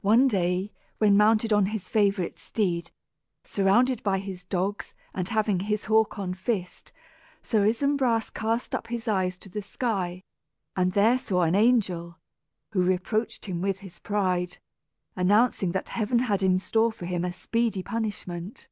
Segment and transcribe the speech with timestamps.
[0.00, 2.90] One day when mounted on his favorite steed,
[3.44, 6.90] surrounded by his dogs, and having his hawk on fist,
[7.44, 10.24] Sir Isumbras cast up his eyes to the sky,
[10.74, 12.18] and there saw an angel,
[12.72, 14.58] who reproached him with his pride,
[15.14, 18.66] announcing that Heaven had in store for him a speedy punishment.